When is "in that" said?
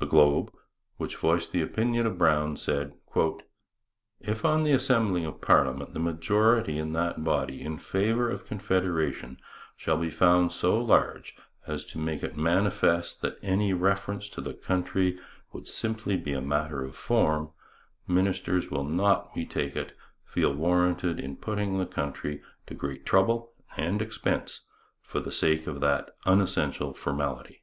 6.76-7.24